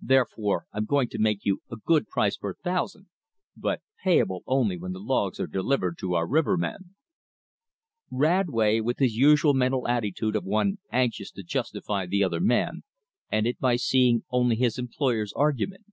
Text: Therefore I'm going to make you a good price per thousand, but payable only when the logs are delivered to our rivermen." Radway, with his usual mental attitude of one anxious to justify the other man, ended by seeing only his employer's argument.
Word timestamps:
Therefore 0.00 0.66
I'm 0.72 0.84
going 0.84 1.08
to 1.08 1.18
make 1.18 1.44
you 1.44 1.58
a 1.68 1.74
good 1.74 2.06
price 2.06 2.36
per 2.36 2.54
thousand, 2.54 3.08
but 3.56 3.82
payable 4.04 4.44
only 4.46 4.78
when 4.78 4.92
the 4.92 5.00
logs 5.00 5.40
are 5.40 5.48
delivered 5.48 5.98
to 5.98 6.14
our 6.14 6.24
rivermen." 6.24 6.94
Radway, 8.08 8.78
with 8.80 8.98
his 9.00 9.16
usual 9.16 9.54
mental 9.54 9.88
attitude 9.88 10.36
of 10.36 10.44
one 10.44 10.78
anxious 10.92 11.32
to 11.32 11.42
justify 11.42 12.06
the 12.06 12.22
other 12.22 12.38
man, 12.38 12.84
ended 13.32 13.56
by 13.58 13.74
seeing 13.74 14.22
only 14.30 14.54
his 14.54 14.78
employer's 14.78 15.32
argument. 15.32 15.84